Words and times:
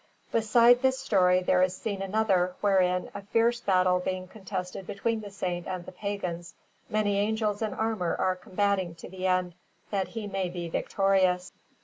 Beside 0.31 0.81
this 0.81 0.97
story 0.97 1.43
there 1.43 1.61
is 1.61 1.77
seen 1.77 2.01
another, 2.01 2.55
wherein, 2.59 3.11
a 3.13 3.21
fierce 3.21 3.61
battle 3.61 3.99
being 3.99 4.27
contested 4.27 4.87
between 4.87 5.21
the 5.21 5.29
Saint 5.29 5.67
and 5.67 5.85
the 5.85 5.91
pagans, 5.91 6.55
many 6.89 7.19
angels 7.19 7.61
in 7.61 7.75
armour 7.75 8.15
are 8.17 8.35
combating 8.35 8.95
to 8.95 9.07
the 9.07 9.27
end 9.27 9.53
that 9.91 10.07
he 10.07 10.25
may 10.25 10.49
be 10.49 10.67
victorious. 10.69 11.53